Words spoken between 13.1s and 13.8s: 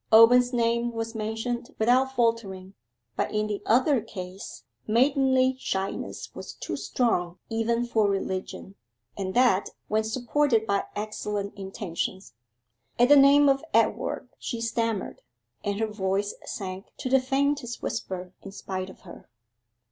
name of